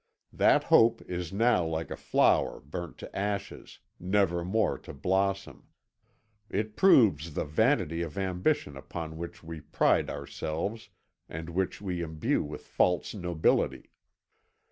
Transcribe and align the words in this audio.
That 0.33 0.63
hope 0.63 1.03
is 1.03 1.31
now 1.31 1.63
like 1.63 1.91
a 1.91 1.95
flower 1.95 2.59
burnt 2.59 2.97
to 2.97 3.15
ashes, 3.15 3.77
never 3.99 4.43
more 4.43 4.79
to 4.79 4.95
blossom. 4.95 5.67
It 6.49 6.75
proves 6.75 7.35
the 7.35 7.45
vanity 7.45 8.01
of 8.01 8.17
ambition 8.17 8.75
upon 8.75 9.15
which 9.17 9.43
we 9.43 9.61
pride 9.61 10.09
ourselves 10.09 10.89
and 11.29 11.51
which 11.51 11.83
we 11.83 12.01
imbue 12.01 12.41
with 12.43 12.65
false 12.65 13.13
nobility. 13.13 13.91